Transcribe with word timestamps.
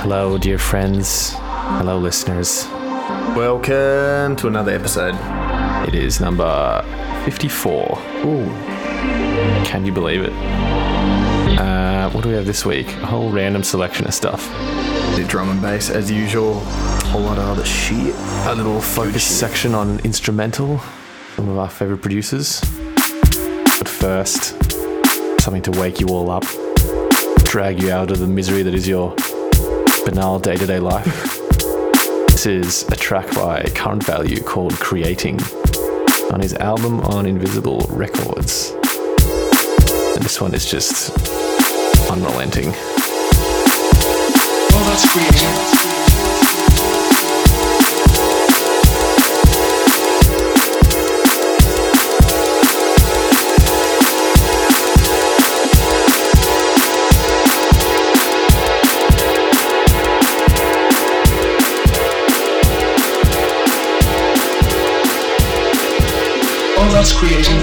Hello, 0.00 0.38
dear 0.38 0.56
friends. 0.56 1.34
Hello, 1.36 1.98
listeners. 1.98 2.66
Welcome 3.36 4.36
to 4.36 4.46
another 4.48 4.72
episode. 4.72 5.14
It 5.86 5.94
is 5.94 6.18
number 6.18 6.82
54. 7.26 7.98
Ooh, 8.24 8.46
Can 9.66 9.84
you 9.84 9.92
believe 9.92 10.22
it? 10.22 10.32
Uh, 11.60 12.08
what 12.12 12.22
do 12.22 12.30
we 12.30 12.36
have 12.36 12.46
this 12.46 12.64
week? 12.64 12.86
A 13.02 13.06
whole 13.06 13.30
random 13.30 13.62
selection 13.62 14.06
of 14.06 14.14
stuff. 14.14 14.48
the 15.16 15.24
drum 15.28 15.50
and 15.50 15.60
bass 15.60 15.90
as 15.90 16.10
usual. 16.10 16.52
A 16.56 17.04
whole 17.12 17.20
lot 17.20 17.36
of 17.36 17.44
other 17.50 17.66
shit. 17.66 18.14
A 18.46 18.54
little 18.54 18.80
focus 18.80 19.24
section 19.24 19.74
on 19.74 20.00
Instra:mental, 20.04 20.80
some 21.36 21.50
of 21.50 21.58
our 21.58 21.68
favorite 21.68 21.98
producers. 22.00 22.62
But 23.78 23.88
first, 23.88 24.54
something 25.42 25.60
to 25.62 25.70
wake 25.72 26.00
you 26.00 26.06
all 26.08 26.30
up, 26.30 26.44
drag 27.52 27.82
you 27.82 27.90
out 27.90 28.10
of 28.10 28.18
the 28.18 28.26
misery 28.26 28.62
that 28.62 28.72
is 28.72 28.88
your 28.88 29.14
banal 30.06 30.38
day 30.38 30.56
to 30.56 30.64
day 30.64 30.80
life. 30.80 31.04
this 32.28 32.46
is 32.46 32.88
a 32.88 32.96
track 32.96 33.30
by 33.34 33.62
Current 33.74 34.02
Value 34.04 34.40
called 34.42 34.72
Creating 34.76 35.38
on 36.32 36.40
his 36.40 36.54
album 36.54 37.02
on 37.02 37.26
Invisible 37.26 37.80
Records. 37.90 38.70
And 38.70 40.24
this 40.24 40.40
one 40.40 40.54
is 40.54 40.64
just 40.64 41.10
unrelenting. 42.08 42.70
Well, 44.70 45.81
Oh, 66.84 66.90
that's 66.90 67.12
creating. 67.12 67.60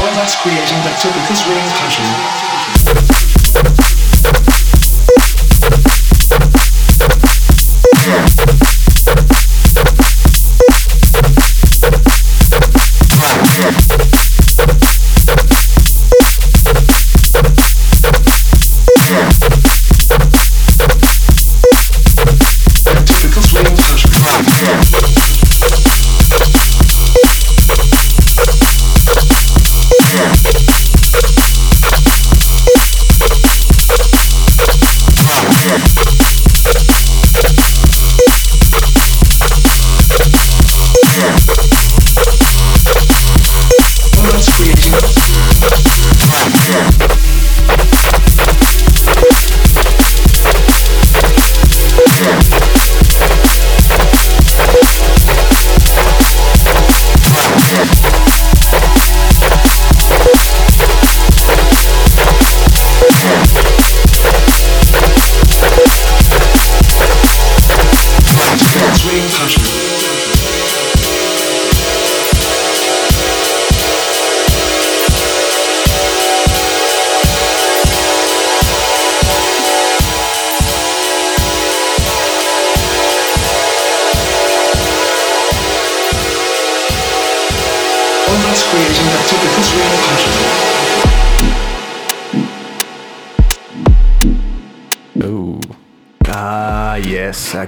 Oh, 0.00 0.10
that's 0.16 0.34
creating 0.42 0.80
that 0.82 0.98
typical 1.00 1.36
swing 1.36 1.68
passion. 1.78 3.83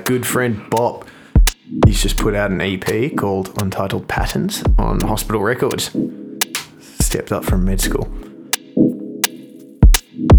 Good 0.06 0.24
friend 0.24 0.70
Bop. 0.70 1.04
He's 1.84 2.00
just 2.00 2.16
put 2.16 2.36
out 2.36 2.52
an 2.52 2.60
EP 2.60 3.16
called 3.16 3.60
Untitled 3.60 4.06
Patterns 4.06 4.62
on 4.78 5.00
Hospital 5.00 5.42
Records. 5.42 5.90
Stepped 6.78 7.32
up 7.32 7.44
from 7.44 7.64
med 7.64 7.80
school. 7.80 8.04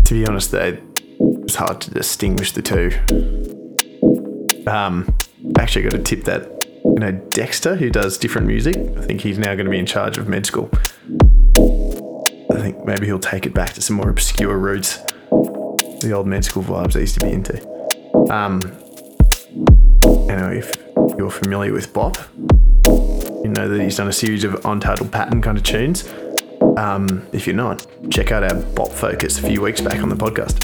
To 0.05 0.13
be 0.13 0.25
honest, 0.25 0.51
though, 0.51 0.77
it's 1.19 1.55
hard 1.55 1.81
to 1.81 1.91
distinguish 1.91 2.53
the 2.53 2.61
two. 2.61 2.91
Um, 4.71 5.13
actually, 5.59 5.83
got 5.83 5.91
to 5.91 5.99
tip 6.01 6.23
that, 6.23 6.49
you 6.85 6.99
know, 6.99 7.11
Dexter, 7.11 7.75
who 7.75 7.89
does 7.89 8.17
different 8.17 8.47
music. 8.47 8.77
I 8.77 9.01
think 9.01 9.19
he's 9.19 9.37
now 9.37 9.53
going 9.55 9.65
to 9.65 9.71
be 9.71 9.79
in 9.79 9.85
charge 9.85 10.17
of 10.17 10.29
med 10.29 10.45
school. 10.45 10.69
I 12.53 12.61
think 12.61 12.85
maybe 12.85 13.05
he'll 13.05 13.19
take 13.19 13.45
it 13.45 13.53
back 13.53 13.73
to 13.73 13.81
some 13.81 13.97
more 13.97 14.09
obscure 14.09 14.57
roots, 14.57 14.99
the 15.99 16.13
old 16.15 16.25
med 16.25 16.45
school 16.45 16.63
vibes 16.63 16.95
I 16.95 17.01
used 17.01 17.19
to 17.19 17.25
be 17.25 17.33
into. 17.33 18.33
Um, 18.33 18.61
you 19.57 20.35
know, 20.35 20.51
if 20.51 20.75
you're 21.17 21.31
familiar 21.31 21.73
with 21.73 21.91
Bop, 21.91 22.17
you 22.35 23.49
know 23.49 23.67
that 23.67 23.81
he's 23.81 23.97
done 23.97 24.07
a 24.07 24.13
series 24.13 24.43
of 24.43 24.63
untitled 24.65 25.11
pattern 25.11 25.41
kind 25.41 25.57
of 25.57 25.63
tunes. 25.63 26.07
Um, 26.77 27.25
if 27.31 27.47
you're 27.47 27.55
not, 27.55 27.85
check 28.11 28.31
out 28.31 28.43
our 28.43 28.53
Bop 28.53 28.91
Focus 28.91 29.39
a 29.39 29.41
few 29.41 29.61
weeks 29.61 29.81
back 29.81 30.03
on 30.03 30.09
the 30.09 30.15
podcast. 30.15 30.63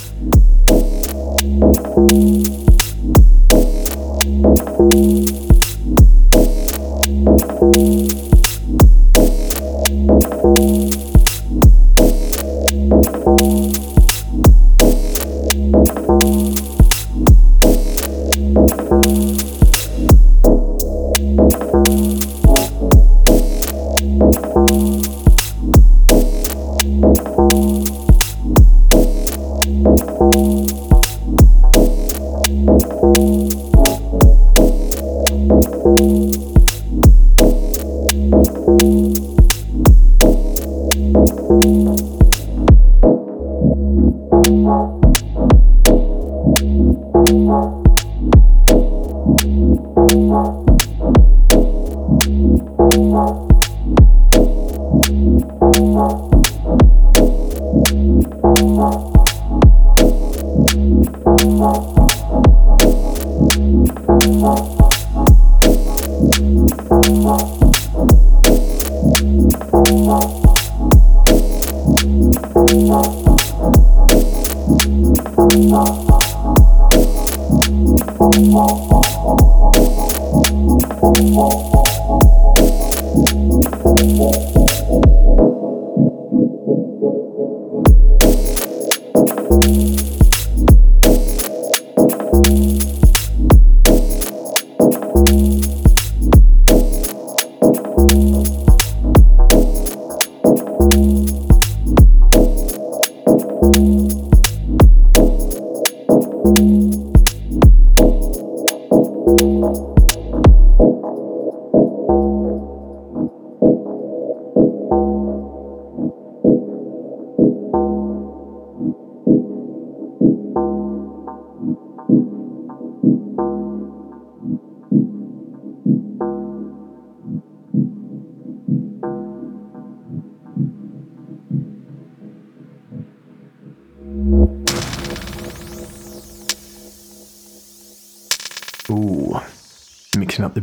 Up 106.45 106.55
the 106.55 107.02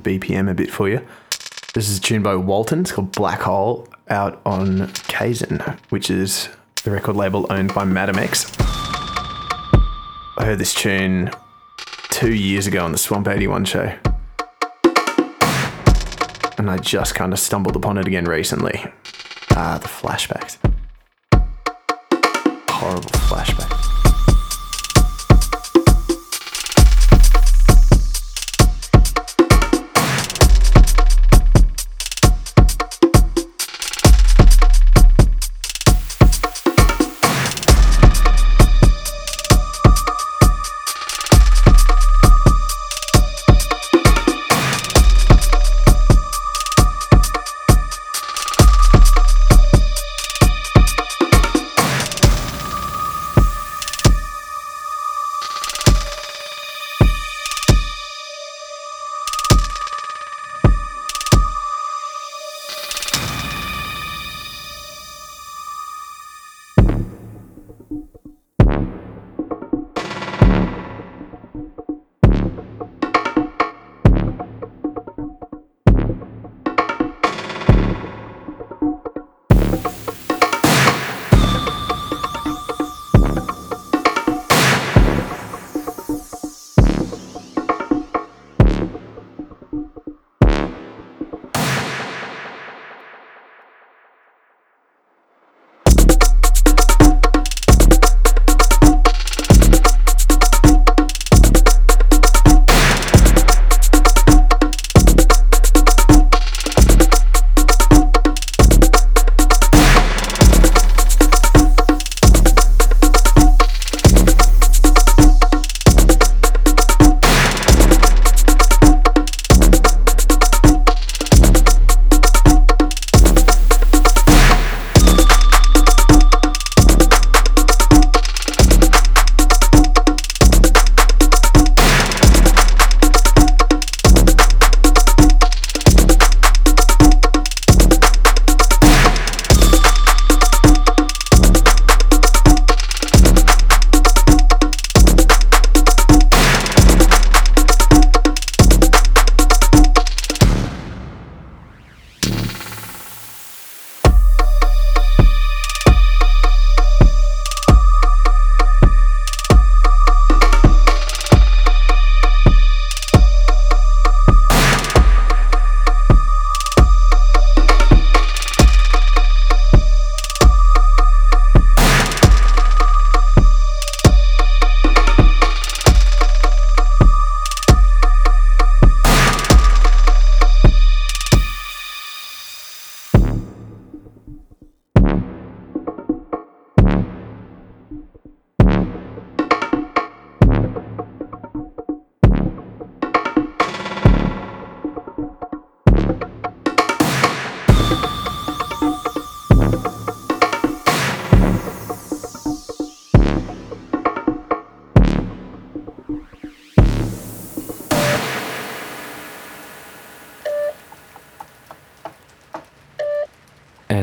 BPM 0.01 0.51
a 0.51 0.55
bit 0.55 0.71
for 0.71 0.89
you. 0.89 1.07
This 1.75 1.89
is 1.89 1.99
a 1.99 2.01
tune 2.01 2.23
by 2.23 2.35
Walton. 2.35 2.81
It's 2.81 2.93
called 2.93 3.13
Black 3.13 3.41
Hole 3.41 3.87
out 4.09 4.41
on 4.45 4.89
Kaizen, 5.09 5.79
which 5.91 6.11
is 6.11 6.49
the 6.83 6.91
record 6.91 7.15
label 7.17 7.47
owned 7.51 7.73
by 7.73 7.85
Madam 7.85 8.19
X. 8.19 8.53
I 8.59 10.45
heard 10.45 10.59
this 10.59 10.75
tune 10.75 11.31
two 12.11 12.35
years 12.35 12.67
ago 12.67 12.85
on 12.85 12.93
the 12.93 12.99
Swamp 12.99 13.29
81 13.29 13.67
show. 13.67 13.93
And 16.59 16.71
I 16.71 16.79
just 16.79 17.15
kind 17.15 17.33
of 17.33 17.39
stumbled 17.39 17.77
upon 17.77 17.99
it 17.99 18.07
again 18.07 18.25
recently. 18.25 18.85
Ah, 19.53 19.79
the 19.81 19.89
flashbacks. 19.89 20.59
Horrible 22.69 23.11
flashbacks. 23.11 23.80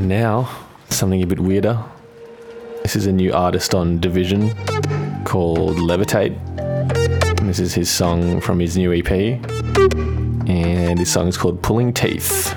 Now, 0.07 0.49
something 0.89 1.21
a 1.21 1.27
bit 1.27 1.39
weirder. 1.39 1.83
This 2.83 2.95
is 2.95 3.05
a 3.05 3.11
new 3.11 3.33
artist 3.33 3.75
on 3.75 3.99
Division 3.99 4.55
called 5.25 5.77
Levitate. 5.77 6.37
This 7.41 7.59
is 7.59 7.73
his 7.73 7.89
song 7.89 8.39
from 8.39 8.59
his 8.59 8.77
new 8.77 8.93
EP. 8.93 9.11
And 9.11 10.97
this 10.97 11.11
song 11.11 11.27
is 11.27 11.37
called 11.37 11.61
Pulling 11.61 11.93
Teeth. 11.93 12.55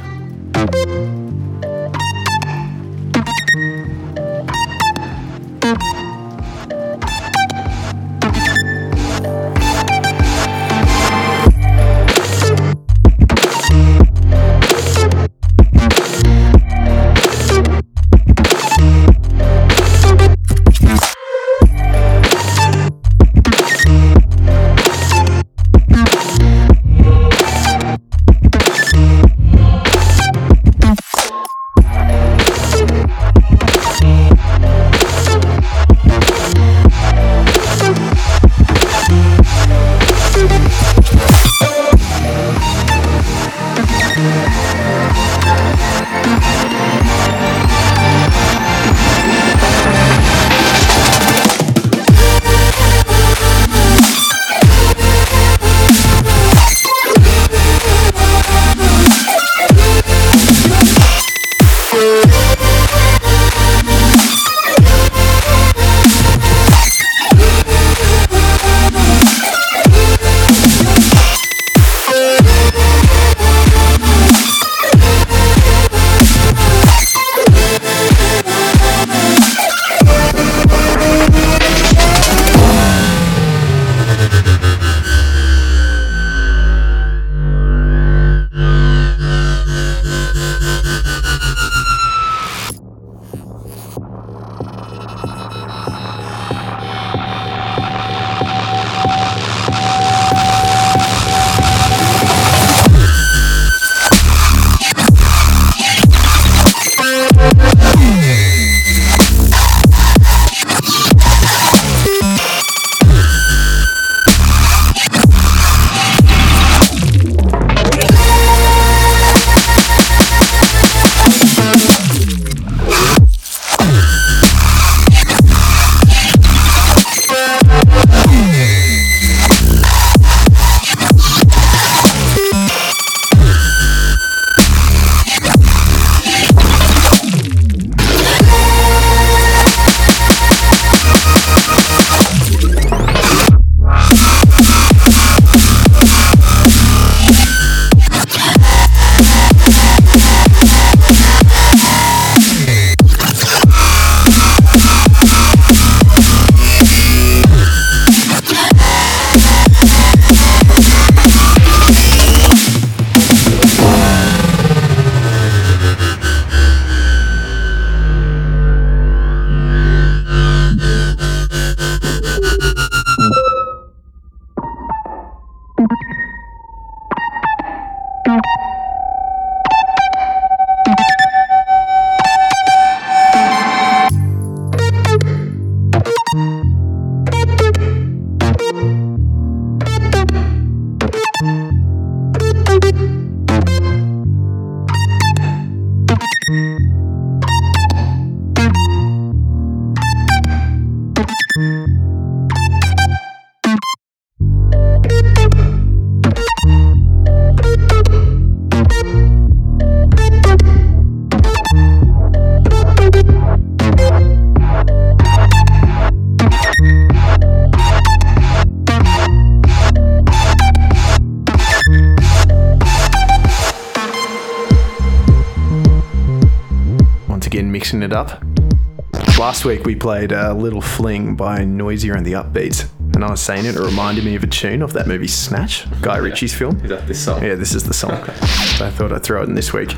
Last 229.61 229.67
week 229.67 229.85
we 229.85 229.95
played 229.95 230.33
a 230.33 230.55
little 230.55 230.81
fling 230.81 231.37
by 231.37 231.59
Noisia 231.59 232.17
and 232.17 232.25
the 232.25 232.33
Upbeats, 232.33 232.89
and 233.15 233.23
I 233.23 233.31
was 233.31 233.43
saying 233.43 233.67
it, 233.67 233.77
it 233.77 233.79
reminded 233.79 234.25
me 234.25 234.35
of 234.35 234.43
a 234.43 234.47
tune 234.47 234.83
off 234.83 234.95
that 234.95 235.07
movie 235.07 235.27
Snatch, 235.27 235.85
Guy 236.01 236.17
Ritchie's 236.17 236.55
film. 236.55 236.81
Is 236.81 236.89
that 236.89 237.07
this 237.07 237.23
song? 237.23 237.45
Yeah, 237.45 237.57
this 237.57 237.75
is 237.75 237.85
the 237.85 237.93
song. 237.93 238.25
so 238.25 238.87
I 238.87 238.91
thought 238.91 239.13
I'd 239.13 239.23
throw 239.23 239.43
it 239.43 239.51
in 239.51 239.55
this 239.55 239.75
week. 239.75 239.95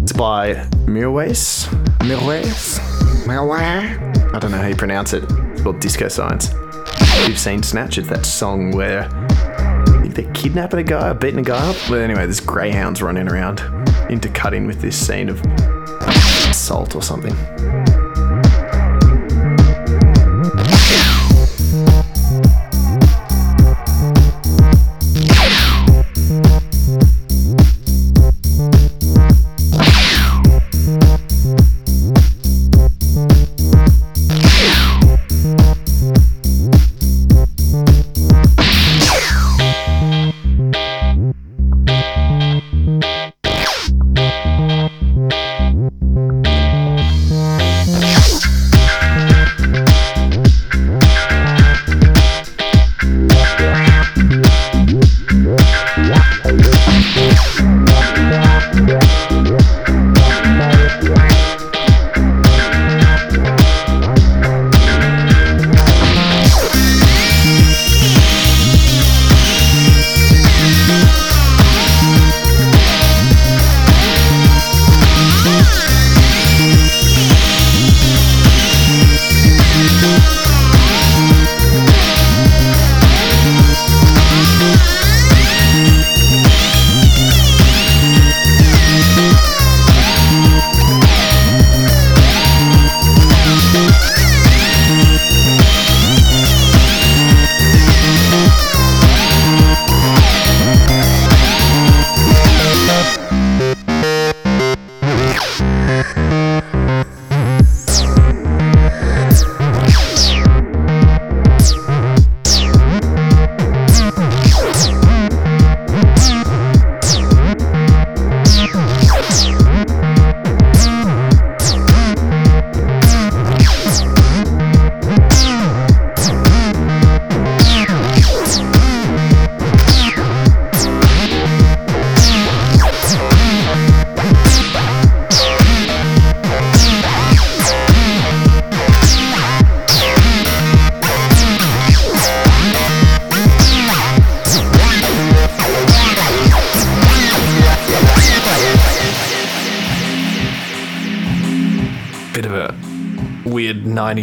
It's 0.00 0.14
by 0.14 0.54
Mirwais. 0.86 1.66
Mirwais? 1.98 2.78
Mirwais? 3.26 4.34
I 4.34 4.38
don't 4.38 4.50
know 4.50 4.56
how 4.56 4.68
you 4.68 4.74
pronounce 4.74 5.12
it. 5.12 5.22
It's 5.28 5.60
called 5.60 5.80
Disco 5.80 6.08
Science. 6.08 6.54
You've 7.28 7.38
seen 7.38 7.62
Snatch, 7.62 7.98
it's 7.98 8.08
that 8.08 8.24
song 8.24 8.70
where 8.70 9.06
they're 10.14 10.32
kidnapping 10.32 10.80
a 10.80 10.82
guy 10.82 11.10
or 11.10 11.14
beating 11.14 11.40
a 11.40 11.42
guy 11.42 11.58
up. 11.58 11.76
But 11.90 12.00
anyway, 12.00 12.24
there's 12.24 12.40
greyhounds 12.40 13.02
running 13.02 13.28
around, 13.28 13.60
intercutting 14.08 14.66
with 14.66 14.80
this 14.80 14.96
scene 14.96 15.28
of 15.28 15.44
assault 16.48 16.96
or 16.96 17.02
something. 17.02 17.36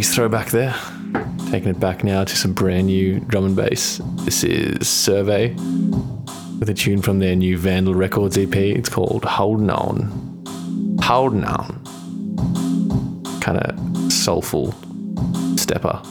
90s 0.01 0.15
throwback 0.15 0.50
there. 0.50 0.75
Taking 1.51 1.70
it 1.70 1.79
back 1.79 2.03
now 2.03 2.24
to 2.24 2.36
some 2.36 2.53
brand 2.53 2.88
new 2.88 3.20
drum 3.20 3.46
and 3.46 3.55
bass. 3.55 4.01
This 4.25 4.43
is 4.43 4.88
Survey 4.88 5.53
with 6.60 6.70
a 6.70 6.74
tune 6.74 7.03
from 7.03 7.20
their 7.20 7.36
new 7.36 7.55
Vandal 7.58 7.93
Records 7.93 8.36
EP. 8.36 8.55
It's 8.55 8.89
called 8.89 9.24
Holding 9.24 9.70
On. 9.70 10.98
Holding 11.03 11.43
On. 11.43 11.84
Kind 13.41 13.60
of 13.60 14.12
soulful 14.12 14.74
stepper. 15.55 16.01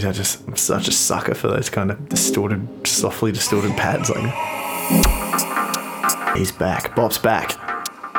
Jeez, 0.00 0.08
I 0.08 0.12
just 0.12 0.48
I'm 0.48 0.56
such 0.56 0.88
a 0.88 0.92
sucker 0.92 1.34
for 1.34 1.48
those 1.48 1.68
kind 1.68 1.90
of 1.90 2.08
distorted, 2.08 2.86
softly 2.86 3.32
distorted 3.32 3.76
pads. 3.76 4.08
Like, 4.08 4.32
he's 6.36 6.52
back. 6.52 6.96
Bop's 6.96 7.18
back. 7.18 7.58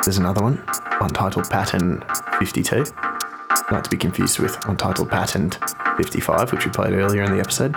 There's 0.04 0.18
another 0.18 0.42
one, 0.42 0.62
Untitled 1.00 1.50
Pattern 1.50 2.04
52. 2.38 2.84
Not 3.72 3.82
to 3.82 3.90
be 3.90 3.96
confused 3.96 4.38
with 4.38 4.56
Untitled 4.68 5.10
Pattern 5.10 5.50
55, 5.96 6.52
which 6.52 6.64
we 6.64 6.70
played 6.70 6.92
earlier 6.92 7.24
in 7.24 7.32
the 7.32 7.40
episode. 7.40 7.74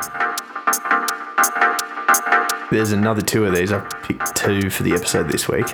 There's 2.71 2.91
another 2.91 3.23
two 3.23 3.45
of 3.45 3.55
these. 3.55 3.71
I 3.71 3.79
picked 4.03 4.35
two 4.35 4.69
for 4.69 4.83
the 4.83 4.93
episode 4.93 5.29
this 5.29 5.47
week. 5.47 5.65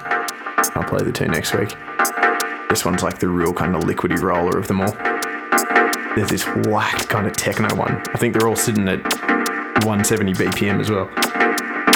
I'll 0.78 0.88
play 0.88 1.04
the 1.04 1.12
two 1.12 1.28
next 1.28 1.54
week. 1.54 1.76
This 2.70 2.86
one's 2.86 3.04
like 3.04 3.20
the 3.20 3.28
real 3.28 3.52
kind 3.54 3.76
of 3.76 3.84
liquidy 3.84 4.22
roller 4.22 4.58
of 4.58 4.70
them 4.70 4.80
all. 4.80 5.11
There's 6.16 6.30
this 6.30 6.46
whacked 6.68 7.08
kind 7.08 7.26
of 7.26 7.34
techno 7.34 7.74
one. 7.76 8.02
I 8.14 8.18
think 8.18 8.34
they're 8.34 8.48
all 8.48 8.56
sitting 8.56 8.88
at 8.90 9.02
170 9.86 10.34
BPM 10.34 10.80
as 10.80 10.90
well. 10.90 11.10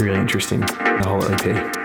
Really 0.02 0.20
interesting, 0.20 0.62
the 0.62 1.04
whole 1.06 1.24
EP. 1.26 1.85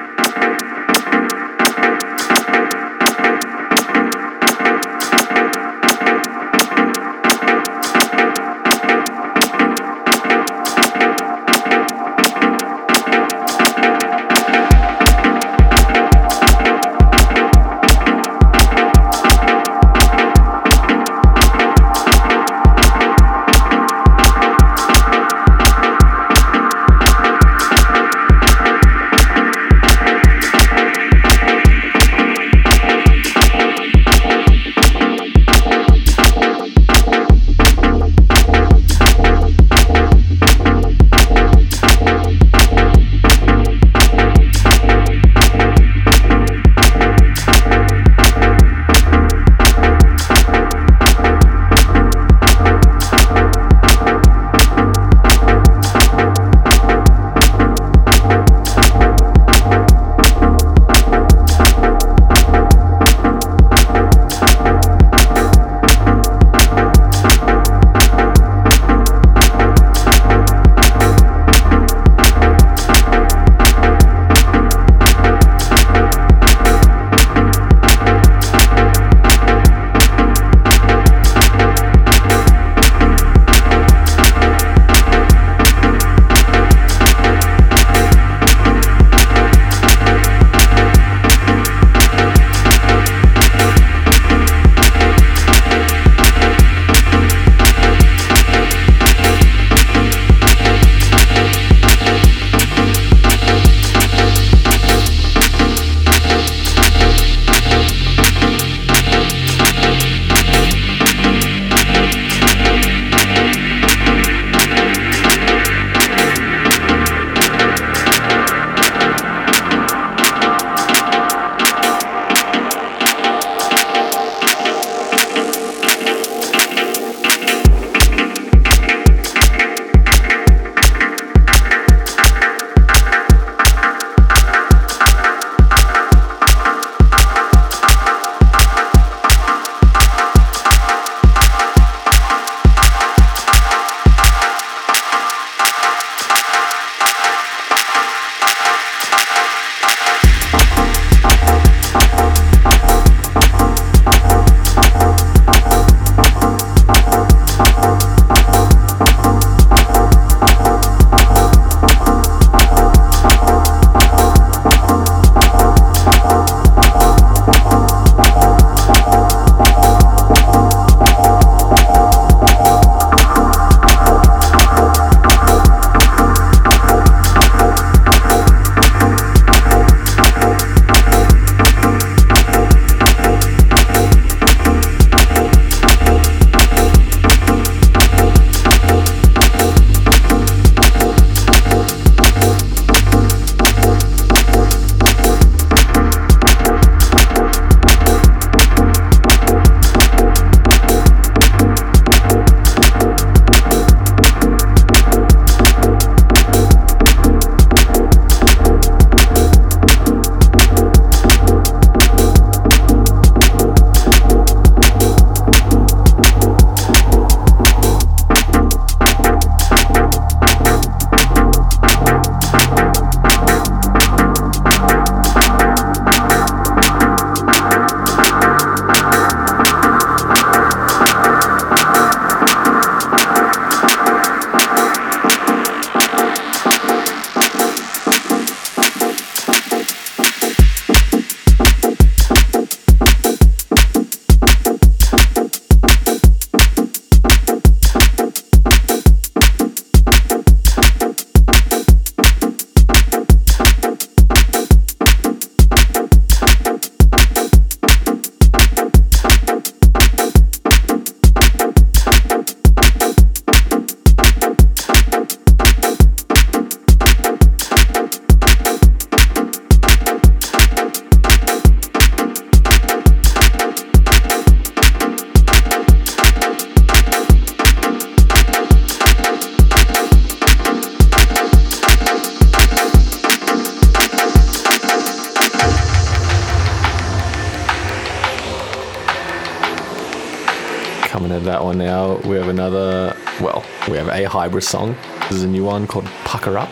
One 291.71 291.79
now, 291.79 292.17
we 292.27 292.35
have 292.35 292.49
another, 292.49 293.17
well, 293.41 293.65
we 293.89 293.97
have 293.97 294.09
a 294.09 294.25
Hybris 294.25 294.65
song. 294.65 294.97
This 295.29 295.35
is 295.35 295.45
a 295.45 295.47
new 295.47 295.63
one 295.63 295.87
called 295.87 296.05
Pucker 296.25 296.59
Up 296.59 296.69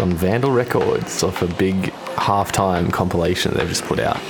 on 0.00 0.12
Vandal 0.12 0.52
Records 0.52 1.24
off 1.24 1.42
a 1.42 1.48
big 1.48 1.92
halftime 2.14 2.92
compilation 2.92 3.54
they've 3.54 3.68
just 3.68 3.82
put 3.82 3.98
out. 3.98 4.20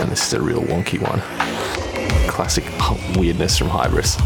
And 0.00 0.10
this 0.10 0.26
is 0.26 0.32
a 0.32 0.40
real 0.40 0.62
wonky 0.62 0.98
one. 0.98 1.20
Classic 2.26 2.64
weirdness 3.18 3.58
from 3.58 3.68
Hybris. 3.68 4.16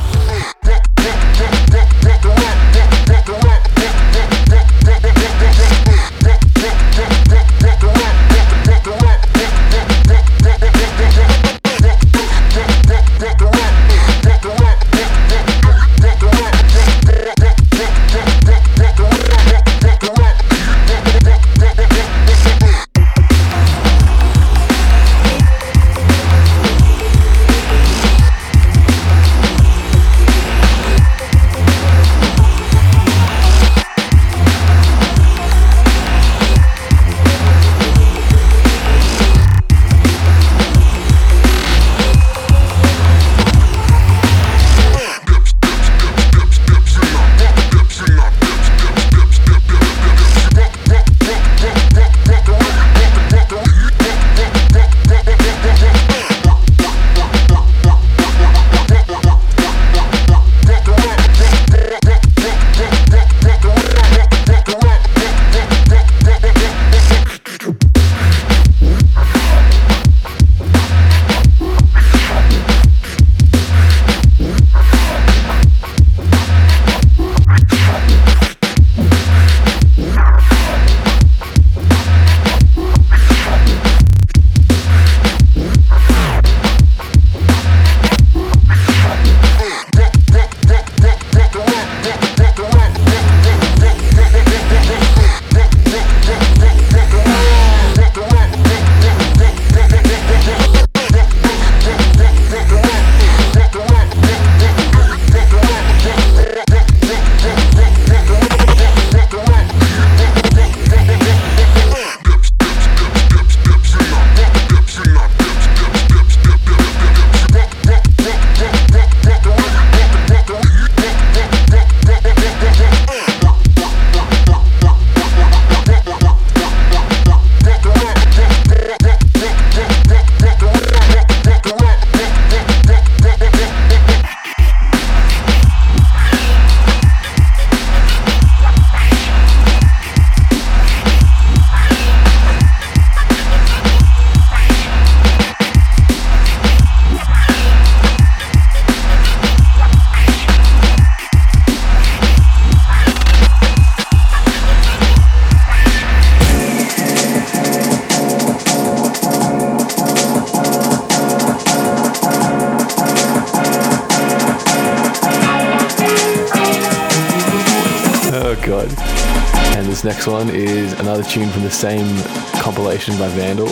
The 171.67 171.73
same 171.73 172.17
compilation 172.61 173.19
by 173.19 173.27
Vandal. 173.27 173.67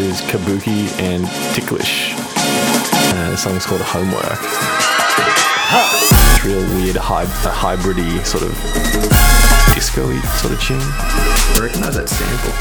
Is 0.00 0.22
Kabuki 0.22 0.88
and 1.00 1.26
Ticklish. 1.54 2.14
Uh, 2.16 3.30
the 3.30 3.36
song 3.36 3.56
is 3.56 3.66
called 3.66 3.82
Homework. 3.82 4.38
It's 6.32 6.44
real 6.46 6.60
weird, 6.76 6.96
hy- 6.96 7.26
hybridy 7.26 8.24
sort 8.24 8.42
of 8.42 8.52
disco 9.74 10.10
sort 10.38 10.54
of 10.54 10.60
tune. 10.62 10.80
I 10.80 11.58
recognize 11.60 11.96
that 11.96 12.08
sample. 12.08 12.52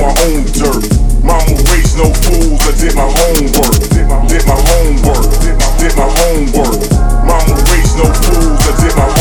My 0.00 0.12
own 0.28 0.44
dirt. 0.52 0.84
Mama 1.24 1.56
raised 1.72 1.96
no 1.96 2.12
fools, 2.12 2.60
I 2.62 2.72
did 2.78 2.94
my 2.94 3.08
homework. 3.08 3.76
Did 3.90 4.06
my, 4.08 4.56
homework. 4.56 5.26
Did 5.40 5.56
my, 5.58 5.68
did 5.78 5.96
my 5.96 6.08
homework. 6.08 6.80
Mama 7.24 7.54
raised 7.70 7.96
no 7.96 8.06
fools, 8.12 8.62
I 8.66 8.72
did 8.80 8.96
my 8.96 9.15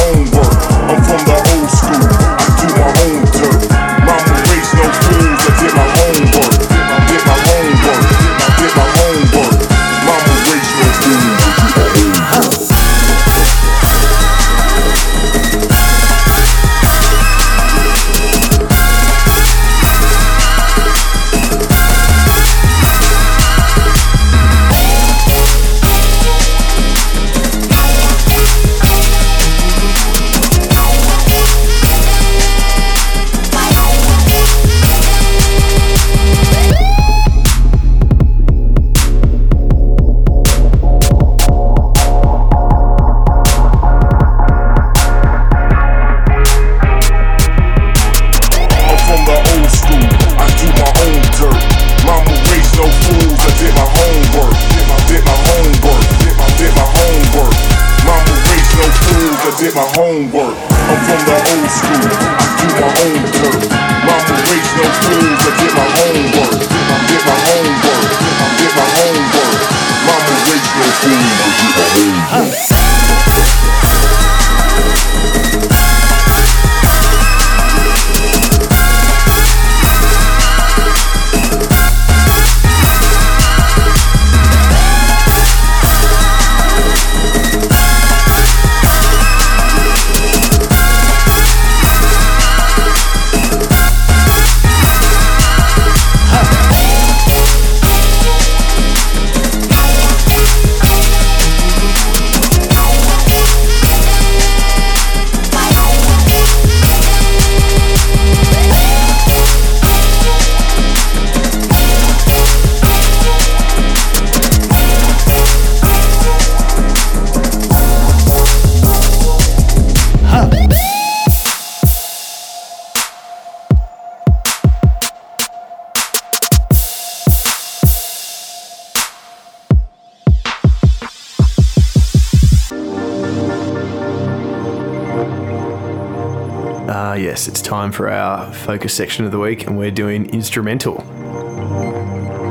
time 137.76 137.92
for 137.92 138.10
our 138.10 138.54
focus 138.54 138.94
section 138.94 139.26
of 139.26 139.32
the 139.32 139.38
week, 139.38 139.68
and 139.68 139.78
we're 139.78 139.92
doing 139.92 140.30
Instra:mental. 140.30 141.04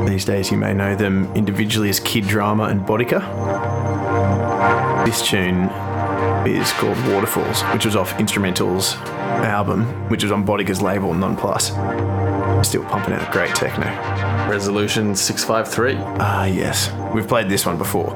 These 0.05 0.23
days, 0.23 0.51
you 0.51 0.57
may 0.57 0.71
know 0.71 0.93
them 0.93 1.27
individually 1.33 1.89
as 1.89 1.99
Kid 1.99 2.27
Drama 2.27 2.65
and 2.65 2.81
Boddika. 2.81 3.21
This 5.03 5.27
tune 5.27 5.63
is 6.45 6.71
called 6.73 6.95
Waterfalls, 7.07 7.63
which 7.73 7.85
was 7.85 7.95
off 7.95 8.19
Instra:mental's 8.19 8.97
album, 9.57 9.85
which 10.09 10.21
was 10.21 10.31
on 10.31 10.45
Boddika's 10.45 10.79
label 10.79 11.11
Nonplus. 11.11 11.73
Still 12.63 12.83
pumping 12.83 13.15
out 13.15 13.31
great 13.31 13.55
techno. 13.55 13.87
Resolution 14.47 15.15
653. 15.15 15.97
Ah, 16.19 16.45
yes, 16.45 16.91
we've 17.15 17.27
played 17.27 17.49
this 17.49 17.65
one 17.65 17.79
before, 17.79 18.11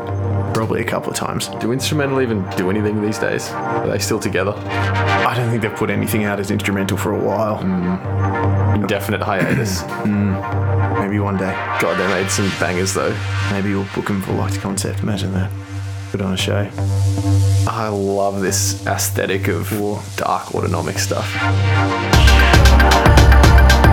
probably 0.53 0.81
a 0.81 0.85
couple 0.85 1.09
of 1.09 1.15
times. 1.15 1.47
Do 1.59 1.71
Instra:mental 1.71 2.21
even 2.21 2.45
do 2.55 2.69
anything 2.69 3.01
these 3.01 3.17
days? 3.17 3.49
Are 3.49 3.87
they 3.87 3.97
still 3.97 4.19
together? 4.19 4.53
I 5.29 5.35
don't 5.35 5.51
think 5.51 5.61
they've 5.61 5.75
put 5.75 5.91
anything 5.91 6.23
out 6.23 6.39
as 6.39 6.49
Instra:mental 6.49 6.97
for 6.97 7.11
a 7.11 7.19
while. 7.19 7.59
Mm. 7.59 8.81
Indefinite 8.81 9.21
hiatus. 9.21 9.83
Mm. 10.09 10.99
Maybe 11.01 11.19
one 11.19 11.37
day. 11.37 11.53
God, 11.79 11.99
they 11.99 12.07
made 12.07 12.31
some 12.31 12.49
bangers 12.59 12.95
though. 12.95 13.15
Maybe 13.51 13.75
we'll 13.75 13.85
book 13.93 14.05
them 14.05 14.23
for 14.23 14.31
Light 14.31 14.53
Concept. 14.59 15.01
Imagine 15.01 15.33
that. 15.33 15.51
Put 16.09 16.21
on 16.21 16.33
a 16.33 16.37
show. 16.37 16.67
I 17.67 17.89
love 17.89 18.41
this 18.41 18.83
aesthetic 18.87 19.49
of 19.49 19.69
dark 20.15 20.55
autonomic 20.55 20.97
stuff. 20.97 21.31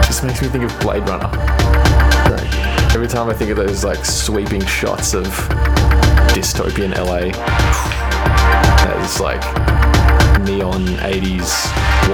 Just 0.06 0.24
makes 0.24 0.40
me 0.40 0.48
think 0.48 0.64
of 0.64 0.80
Blade 0.80 1.06
Runner. 1.06 1.28
Like, 2.30 2.94
every 2.94 3.08
time 3.08 3.28
I 3.28 3.34
think 3.34 3.50
of 3.50 3.58
those 3.58 3.84
like 3.84 4.06
sweeping 4.06 4.64
shots 4.64 5.12
of 5.12 5.26
dystopian 6.32 6.96
LA, 6.96 7.32
there's 8.84 9.20
like 9.20 9.42
neon 10.46 10.86
80s 10.86 11.50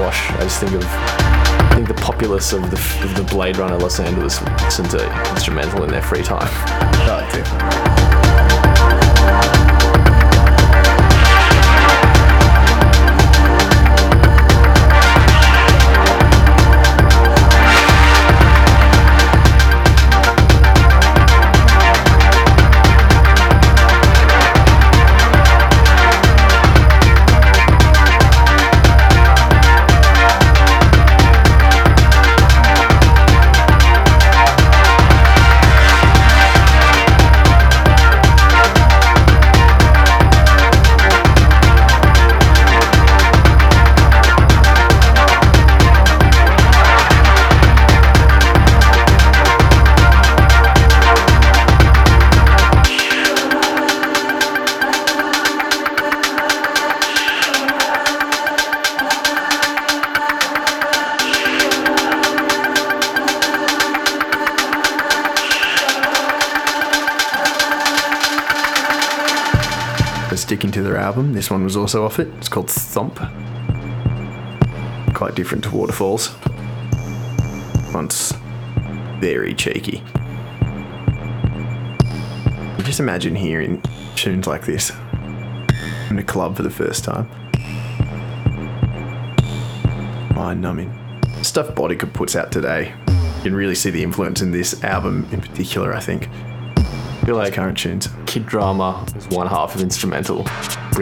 wash. 0.00 0.30
I 0.32 0.44
just 0.44 0.58
think 0.60 0.72
of 0.72 0.84
I 0.84 1.74
think 1.74 1.88
the 1.88 1.94
populace 1.94 2.52
of 2.52 2.62
the, 2.70 2.76
of 3.04 3.14
the 3.14 3.26
Blade 3.30 3.58
Runner 3.58 3.78
Los 3.78 4.00
Angeles 4.00 4.42
listen 4.62 4.88
to 4.88 5.30
Instra:mental 5.30 5.84
in 5.84 5.90
their 5.90 6.02
free 6.02 6.22
time. 6.22 6.48
I 6.50 7.06
like 7.06 8.21
album, 71.12 71.34
this 71.34 71.50
one 71.50 71.62
was 71.62 71.76
also 71.76 72.06
off 72.06 72.18
it. 72.18 72.28
It's 72.38 72.48
called 72.48 72.68
Thomp. 72.68 73.16
Quite 75.12 75.34
different 75.34 75.62
to 75.64 75.70
Waterfalls. 75.70 76.34
Once 77.92 78.32
very 79.20 79.52
cheeky. 79.52 80.02
Just 82.78 82.98
imagine 82.98 83.34
hearing 83.34 83.82
tunes 84.16 84.46
like 84.46 84.64
this 84.64 84.90
in 86.08 86.18
a 86.18 86.24
club 86.24 86.56
for 86.56 86.62
the 86.62 86.70
first 86.70 87.04
time. 87.04 87.28
Mind 90.34 90.62
numbing. 90.62 90.98
Stuff 91.42 91.74
Boddika 91.74 92.10
puts 92.10 92.36
out 92.36 92.50
today. 92.50 92.94
You 93.08 93.42
can 93.42 93.54
really 93.54 93.74
see 93.74 93.90
the 93.90 94.02
influence 94.02 94.40
in 94.40 94.50
this 94.50 94.82
album 94.82 95.28
in 95.30 95.42
particular, 95.42 95.92
I 95.92 96.00
think. 96.00 96.30
I 96.78 97.24
feel 97.26 97.36
like 97.36 97.52
Current 97.52 97.76
tunes. 97.76 98.08
Kid 98.24 98.46
Drama 98.46 99.04
is 99.14 99.28
one 99.28 99.46
half 99.46 99.74
of 99.74 99.82
Instra:mental, 99.82 100.44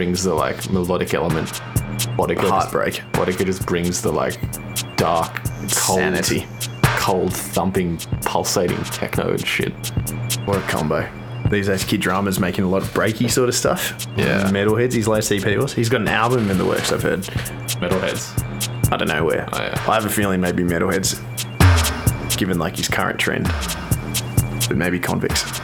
brings 0.01 0.23
the 0.23 0.33
like 0.33 0.71
melodic 0.71 1.13
element. 1.13 1.47
Boddika 2.17 2.49
Heartbreak. 2.49 3.03
Just, 3.13 3.37
just 3.37 3.65
brings 3.67 4.01
the 4.01 4.11
like 4.11 4.35
dark, 4.95 5.43
cold, 5.75 5.99
Insanity. 5.99 6.47
cold 6.97 7.31
thumping, 7.31 7.99
pulsating 8.25 8.83
techno 8.85 9.29
and 9.29 9.45
shit. 9.45 9.71
What 10.45 10.57
a 10.57 10.61
combo. 10.61 11.07
These 11.51 11.67
days, 11.67 11.83
Kid 11.83 12.01
Drama's 12.01 12.39
making 12.39 12.63
a 12.63 12.67
lot 12.67 12.81
of 12.81 12.87
breaky 12.95 13.29
sort 13.29 13.47
of 13.47 13.53
stuff. 13.53 14.07
Yeah. 14.17 14.45
Metalheads, 14.45 14.93
his 14.93 15.07
latest 15.07 15.33
EP 15.33 15.55
was. 15.55 15.71
He's 15.71 15.87
got 15.87 16.01
an 16.01 16.07
album 16.07 16.49
in 16.49 16.57
the 16.57 16.65
works, 16.65 16.91
I've 16.91 17.03
heard. 17.03 17.19
Metalheads. 17.19 18.91
I 18.91 18.97
don't 18.97 19.07
know 19.07 19.23
where. 19.23 19.47
Oh, 19.53 19.57
yeah. 19.59 19.85
I 19.87 19.93
have 19.93 20.05
a 20.05 20.09
feeling 20.09 20.41
maybe 20.41 20.63
Metalheads, 20.63 21.19
given 22.37 22.57
like 22.57 22.75
his 22.75 22.87
current 22.87 23.19
trend. 23.19 23.45
But 24.67 24.77
maybe 24.77 24.99
Convicts. 24.99 25.61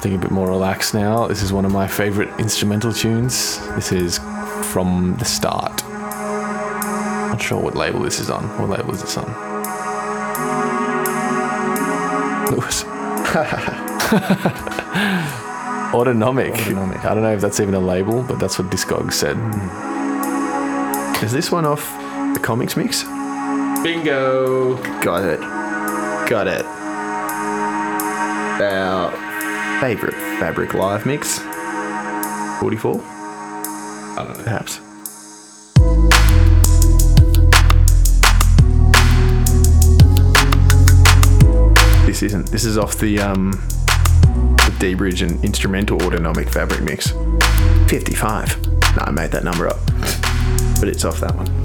Something 0.00 0.14
a 0.14 0.18
bit 0.18 0.30
more 0.30 0.48
relaxed 0.48 0.94
now. 0.94 1.26
This 1.26 1.42
is 1.42 1.52
one 1.52 1.66
of 1.66 1.72
my 1.72 1.86
favorite 1.86 2.30
Instra:mental 2.38 2.94
tunes. 2.94 3.58
This 3.74 3.92
is 3.92 4.16
from 4.72 5.14
the 5.18 5.26
start. 5.26 5.84
Not 7.28 7.42
sure 7.42 7.60
what 7.60 7.76
label 7.76 8.00
this 8.00 8.18
is 8.18 8.30
on. 8.30 8.44
What 8.58 8.70
label 8.70 8.94
is 8.94 9.02
this 9.02 9.18
on? 9.18 9.26
Lewis. 12.50 12.84
Autonomic. 15.92 16.54
Autonomic. 16.54 17.04
I 17.04 17.12
don't 17.12 17.22
know 17.22 17.34
if 17.34 17.42
that's 17.42 17.60
even 17.60 17.74
a 17.74 17.78
label, 17.78 18.22
but 18.22 18.38
that's 18.38 18.58
what 18.58 18.70
Discogs 18.70 19.12
said. 19.12 19.36
Hmm. 19.36 21.22
Is 21.22 21.30
this 21.30 21.52
one 21.52 21.66
off 21.66 21.84
the 22.32 22.40
comics 22.42 22.74
mix? 22.74 23.02
Bingo. 23.82 24.76
Got 25.02 25.24
it. 25.24 25.40
Got 26.26 26.46
it. 26.46 26.64
Our 28.62 28.99
favorite 29.80 30.12
Fabric 30.38 30.74
Live 30.74 31.06
mix. 31.06 31.38
44, 31.38 33.00
I 33.00 34.14
don't 34.18 34.36
know. 34.36 34.44
perhaps. 34.44 34.78
This 42.06 42.22
isn't. 42.22 42.50
This 42.50 42.66
is 42.66 42.76
off 42.76 42.98
the 42.98 43.20
um 43.20 43.52
the 43.52 44.76
dBridge 44.78 45.26
and 45.26 45.42
Instra:mental 45.42 46.02
autonomic 46.02 46.50
fabric 46.50 46.82
mix. 46.82 47.12
55. 47.88 48.62
No, 48.96 49.02
I 49.04 49.10
made 49.12 49.30
that 49.30 49.44
number 49.44 49.66
up. 49.66 49.78
But 50.78 50.88
it's 50.88 51.06
off 51.06 51.20
that 51.20 51.34
one. 51.34 51.59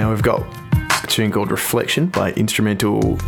Now 0.00 0.08
we've 0.08 0.22
got 0.22 0.40
a 1.04 1.06
tune 1.08 1.30
called 1.30 1.50
Reflection 1.50 2.06
by 2.06 2.32
Instra:mental 2.32 3.18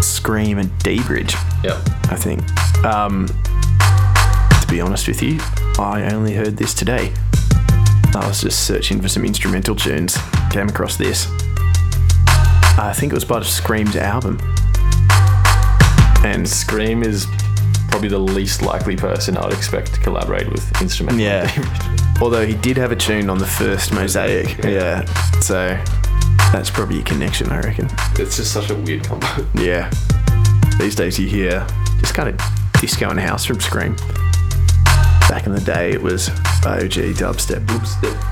Skream 0.00 0.58
and 0.58 0.68
dBridge, 0.80 1.32
Yep. 1.62 1.76
I 2.10 2.16
think. 2.16 2.42
Um, 2.84 3.28
to 3.28 4.66
be 4.68 4.80
honest 4.80 5.06
with 5.06 5.22
you, 5.22 5.38
I 5.78 6.10
only 6.12 6.34
heard 6.34 6.56
this 6.56 6.74
today. 6.74 7.12
I 8.16 8.26
was 8.26 8.40
just 8.40 8.66
searching 8.66 9.00
for 9.00 9.06
some 9.06 9.24
Instra:mental 9.24 9.76
tunes, 9.76 10.18
came 10.50 10.68
across 10.68 10.96
this. 10.96 11.28
I 12.76 12.92
think 12.92 13.12
it 13.12 13.14
was 13.14 13.24
part 13.24 13.42
of 13.42 13.46
Skream's 13.46 13.94
album. 13.94 14.38
And 16.24 16.44
Skream 16.44 17.06
is 17.06 17.28
probably 17.90 18.08
the 18.08 18.18
least 18.18 18.60
likely 18.60 18.96
person 18.96 19.36
I 19.36 19.44
would 19.44 19.54
expect 19.54 19.94
to 19.94 20.00
collaborate 20.00 20.50
with 20.50 20.68
Instra:mental. 20.82 21.20
Yeah. 21.22 21.90
Although 22.22 22.46
he 22.46 22.54
did 22.54 22.76
have 22.76 22.92
a 22.92 22.96
tune 22.96 23.28
on 23.28 23.38
the 23.38 23.46
first 23.46 23.92
Mosaic. 23.92 24.56
Yeah. 24.58 25.04
So 25.40 25.76
that's 26.52 26.70
probably 26.70 27.00
a 27.00 27.02
connection, 27.02 27.50
I 27.50 27.58
reckon. 27.58 27.88
It's 28.14 28.36
just 28.36 28.52
such 28.52 28.70
a 28.70 28.76
weird 28.76 29.04
combo. 29.04 29.26
Yeah. 29.56 29.90
These 30.78 30.94
days 30.94 31.18
you 31.18 31.26
hear 31.26 31.66
just 31.98 32.14
kind 32.14 32.28
of 32.28 32.40
disco 32.80 33.10
and 33.10 33.18
house 33.18 33.44
from 33.44 33.58
Skream. 33.58 33.96
Back 35.28 35.42
back 35.42 35.46
in 35.46 35.54
the 35.54 35.60
day, 35.60 35.90
it 35.90 36.00
was 36.00 36.28
OG 36.64 37.16
dubstep. 37.18 37.66
Dubstep. 37.66 38.31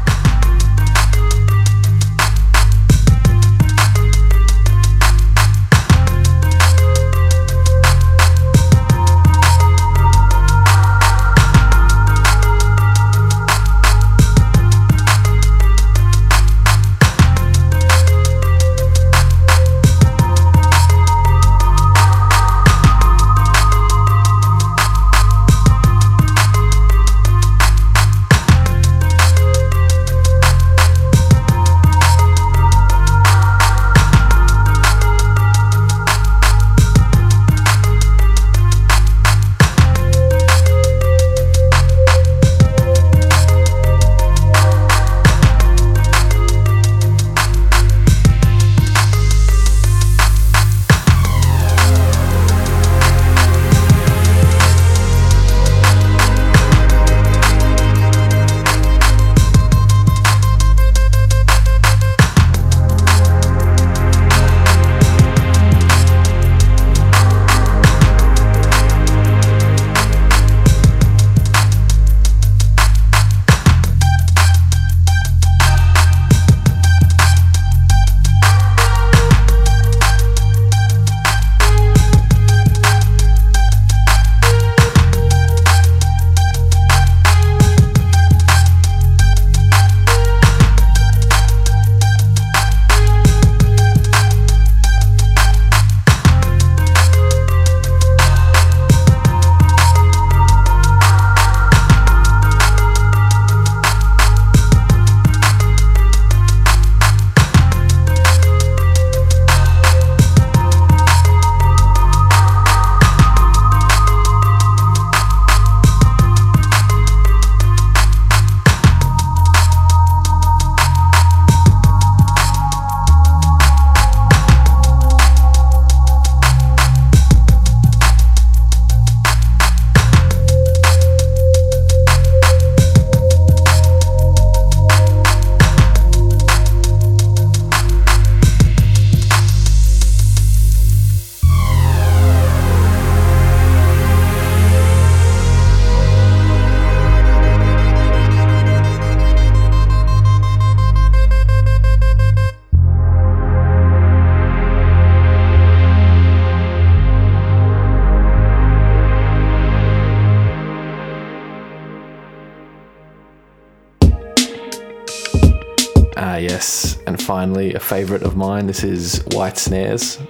Finally, 167.50 167.74
a 167.74 167.80
favourite 167.80 168.22
of 168.22 168.36
mine. 168.36 168.68
This 168.68 168.84
is 168.84 169.24
White 169.32 169.58
Snares. 169.58 170.20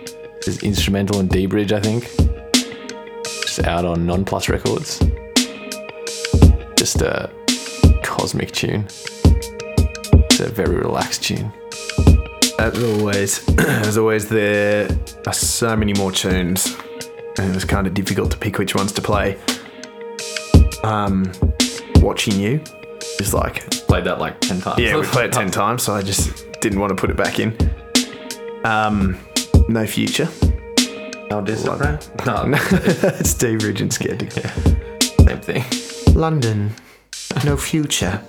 It's 0.46 0.62
Instra:mental 0.62 1.20
and 1.20 1.28
dBridge, 1.28 1.70
I 1.70 1.78
think. 1.78 2.08
Just 3.42 3.62
out 3.64 3.84
on 3.84 4.06
Non 4.06 4.24
Plus 4.24 4.48
Records. 4.48 4.98
Just 6.78 7.02
a 7.02 7.28
cosmic 8.02 8.52
tune. 8.52 8.86
It's 10.14 10.40
a 10.40 10.48
very 10.48 10.76
relaxed 10.76 11.22
tune. 11.24 11.52
As 12.58 12.82
always, 12.82 13.46
as 13.58 13.98
always, 13.98 14.26
there 14.30 14.88
are 15.26 15.34
so 15.34 15.76
many 15.76 15.92
more 15.92 16.12
tunes, 16.12 16.74
and 17.36 17.50
it 17.50 17.54
was 17.54 17.66
kind 17.66 17.86
of 17.86 17.92
difficult 17.92 18.30
to 18.30 18.38
pick 18.38 18.56
which 18.56 18.74
ones 18.74 18.92
to 18.92 19.02
play. 19.02 19.38
Um, 20.84 21.30
watching 21.96 22.40
you 22.40 22.62
is 23.20 23.34
like, 23.34 23.68
Played 23.88 24.04
that 24.04 24.20
like 24.20 24.40
10 24.40 24.62
times. 24.62 24.78
yeah, 24.80 24.96
we 24.96 25.02
played 25.02 25.26
it 25.26 25.32
ten 25.34 25.50
times, 25.62 25.82
so 25.82 25.92
I 25.92 26.00
just 26.00 26.46
didn't 26.60 26.80
want 26.80 26.90
to 26.90 26.96
put 26.96 27.10
it 27.10 27.16
back 27.16 27.38
in. 27.38 27.56
Um, 28.64 29.18
no 29.68 29.86
future. 29.86 30.28
No, 31.30 31.40
discipline? 31.40 32.00
No, 32.26 32.42
it's 33.20 33.34
D 33.34 33.54
Ridge 33.54 33.80
and 33.80 33.92
Scared 33.92 34.18
to 34.18 34.48
same 35.24 35.40
thing. 35.40 35.64
London, 36.16 36.72
no 37.44 37.56
future. 37.56 38.20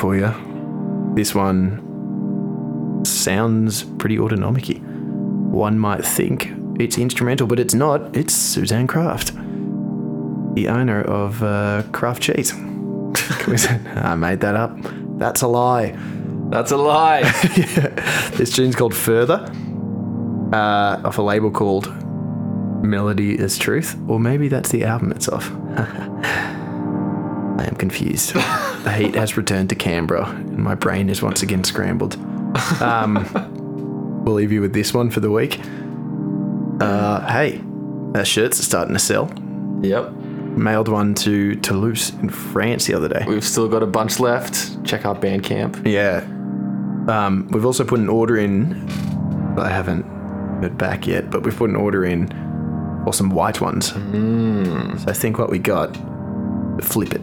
For 0.00 0.16
you. 0.16 0.32
This 1.14 1.34
one 1.34 3.02
sounds 3.04 3.84
pretty 3.98 4.18
autonomic 4.18 4.78
One 4.78 5.78
might 5.78 6.02
think 6.02 6.54
it's 6.78 6.96
Instra:mental, 6.96 7.46
but 7.46 7.60
it's 7.60 7.74
not. 7.74 8.16
It's 8.16 8.32
Suzanne 8.32 8.86
Kraft, 8.86 9.34
the 10.54 10.68
owner 10.68 11.02
of 11.02 11.42
uh, 11.42 11.82
Kraft 11.92 12.22
Cheese. 12.22 12.54
I 13.94 14.14
made 14.14 14.40
that 14.40 14.54
up. 14.56 14.74
That's 15.18 15.42
a 15.42 15.48
lie. 15.48 15.94
That's 16.48 16.72
a 16.72 16.78
lie. 16.78 17.20
This 18.38 18.56
tune's 18.56 18.74
called 18.74 18.94
Further, 18.94 19.52
uh, 20.54 21.02
off 21.04 21.18
a 21.18 21.22
label 21.22 21.50
called 21.50 21.92
Melody 22.82 23.38
As 23.38 23.58
Truth, 23.58 23.98
or 24.08 24.18
maybe 24.18 24.48
that's 24.48 24.70
the 24.70 24.84
album 24.84 25.12
it's 25.12 25.28
off. 25.28 25.50
I 27.58 27.66
am 27.66 27.74
confused. 27.76 28.34
The 28.84 28.92
heat 28.92 29.14
has 29.14 29.36
returned 29.36 29.68
to 29.70 29.74
Canberra, 29.74 30.26
and 30.30 30.58
my 30.58 30.74
brain 30.74 31.08
is 31.10 31.22
once 31.22 31.42
again 31.42 31.64
scrambled. 31.64 32.14
Um, 32.80 34.22
we'll 34.24 34.34
leave 34.34 34.52
you 34.52 34.60
with 34.60 34.72
this 34.72 34.92
one 34.94 35.10
for 35.10 35.20
the 35.20 35.30
week. 35.30 35.60
Uh, 36.80 37.26
hey, 37.30 37.60
our 38.14 38.24
shirts 38.24 38.58
are 38.58 38.62
starting 38.64 38.94
to 38.94 38.98
sell. 39.00 39.30
yep. 39.82 40.10
Mailed 40.56 40.88
one 40.88 41.14
to 41.14 41.54
Toulouse 41.56 42.10
in 42.14 42.28
France 42.28 42.86
the 42.86 42.94
other 42.94 43.08
day. 43.08 43.24
We've 43.26 43.44
still 43.44 43.68
got 43.68 43.84
a 43.84 43.86
bunch 43.86 44.18
left. 44.18 44.84
Check 44.84 45.06
out 45.06 45.20
Bandcamp. 45.22 45.86
Yeah. 45.86 46.24
Um, 47.08 47.48
we've 47.52 47.64
also 47.64 47.84
put 47.84 48.00
an 48.00 48.08
order 48.08 48.36
in. 48.36 48.84
but 49.54 49.66
I 49.66 49.70
haven't 49.70 50.02
heard 50.60 50.76
back 50.76 51.06
yet, 51.06 51.30
but 51.30 51.44
we've 51.44 51.56
put 51.56 51.70
an 51.70 51.76
order 51.76 52.04
in 52.04 52.26
for 53.04 53.12
some 53.12 53.30
white 53.30 53.60
ones. 53.60 53.92
So 53.92 55.04
I 55.08 55.12
think 55.12 55.38
what 55.38 55.50
we 55.50 55.58
got, 55.60 55.96
flip 56.82 57.12
it. 57.12 57.22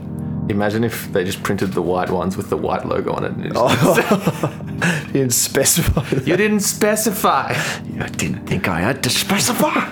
Imagine 0.50 0.84
if 0.86 1.12
they 1.12 1.24
just 1.26 1.44
printed 1.44 1.74
the 1.74 1.82
white 1.82 2.10
ones 2.10 2.38
with 2.38 2.50
the 2.50 2.56
white 2.58 2.86
logo 2.86 3.12
on 3.14 3.24
it. 3.26 3.32
And 3.34 3.46
it 3.46 3.54
just- 3.54 5.08
You 5.08 5.14
didn't 5.22 5.34
specify. 5.34 6.04
That. 6.10 6.28
You 6.28 6.38
didn't 6.38 6.60
specify. 6.62 7.54
I 8.00 8.08
didn't 8.16 8.46
think 8.48 8.68
I 8.68 8.80
had 8.80 9.02
to 9.04 9.10
specify. 9.10 9.88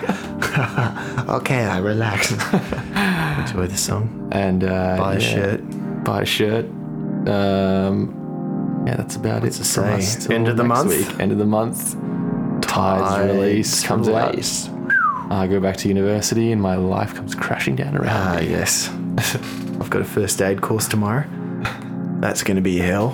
okay, 1.36 1.64
I 1.64 1.78
relax. 1.78 2.30
Enjoy 2.32 3.66
the 3.66 3.76
song. 3.76 4.28
And 4.32 4.64
uh, 4.64 4.96
Buy 4.96 5.14
a 5.14 5.18
yeah, 5.18 5.34
shirt. 5.34 5.60
Buy 6.04 6.22
a 6.22 6.24
shirt. 6.26 6.64
Um, 7.28 8.84
yeah, 8.86 8.94
that's 8.96 9.16
about 9.16 9.44
it. 9.44 9.52
to 9.54 9.64
from 9.64 9.84
us 9.94 10.30
End 10.30 10.48
of 10.48 10.56
the 10.56 10.64
month? 10.64 10.88
Week. 10.90 11.20
End 11.20 11.32
of 11.32 11.38
the 11.38 11.44
month. 11.46 11.96
Tides, 12.62 13.26
release 13.32 13.82
comes 13.84 14.08
release. 14.08 14.68
out. 14.68 14.72
I 15.32 15.46
go 15.48 15.58
back 15.60 15.76
to 15.78 15.88
university 15.88 16.52
and 16.52 16.62
my 16.62 16.76
life 16.76 17.14
comes 17.14 17.34
crashing 17.34 17.74
down 17.76 17.96
around 17.96 18.08
Ah, 18.08 18.40
me. 18.40 18.48
yes. 18.48 18.88
I've 19.80 19.90
got 19.90 20.02
a 20.02 20.04
first 20.04 20.40
aid 20.42 20.60
course 20.62 20.88
tomorrow. 20.88 21.24
That's 22.20 22.42
going 22.42 22.56
to 22.56 22.62
be 22.62 22.78
hell. 22.78 23.10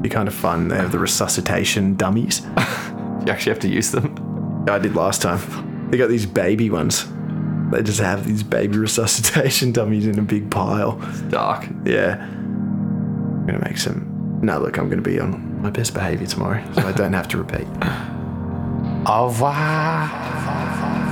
Be 0.00 0.08
kind 0.08 0.28
of 0.28 0.34
fun. 0.34 0.68
They 0.68 0.76
have 0.76 0.92
the 0.92 0.98
resuscitation 0.98 1.94
dummies. 1.96 2.42
You 3.20 3.30
actually 3.32 3.50
have 3.52 3.60
to 3.60 3.68
use 3.68 3.90
them. 3.90 4.64
I 4.66 4.78
did 4.78 4.96
last 4.96 5.20
time. 5.20 5.90
They 5.90 5.98
got 5.98 6.08
these 6.08 6.24
baby 6.24 6.70
ones. 6.70 7.04
They 7.70 7.82
just 7.82 8.00
have 8.00 8.26
these 8.26 8.42
baby 8.42 8.78
resuscitation 8.78 9.72
dummies 9.78 10.06
in 10.06 10.18
a 10.18 10.22
big 10.22 10.50
pile. 10.50 10.98
It's 11.02 11.20
Dark. 11.22 11.68
Yeah. 11.84 12.16
I'm 12.18 13.46
going 13.46 13.60
to 13.60 13.68
make 13.68 13.76
some. 13.76 14.40
No, 14.42 14.58
look, 14.58 14.78
I'm 14.78 14.86
going 14.88 15.02
to 15.02 15.08
be 15.08 15.20
on 15.20 15.60
my 15.60 15.68
best 15.68 15.92
behavior 15.92 16.26
tomorrow 16.26 16.64
so 16.72 16.80
I 16.80 16.92
don't 16.92 17.12
have 17.12 17.28
to 17.28 17.36
repeat. 17.36 17.66
Au 19.06 19.26
revoir. 19.26 21.09